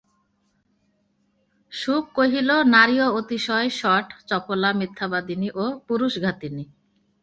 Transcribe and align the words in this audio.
শুক 1.71 2.03
কহিল, 2.15 2.49
নারীও 2.73 3.07
অতিশয় 3.19 3.67
শঠ, 3.79 4.05
চপলা, 4.29 4.69
মিথ্যাবাদিনী 4.73 5.49
ও 5.55 5.65
পুরুষঘাতিনী। 5.87 6.63